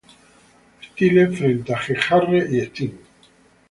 Styles 0.81 1.31
frente 1.37 1.71
a 1.71 1.77
Jeff 1.77 1.99
Jarrett 2.09 2.49
y 2.51 2.57
Sting. 2.61 2.93